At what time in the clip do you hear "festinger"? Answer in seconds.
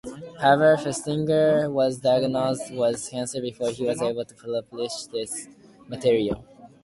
0.77-1.71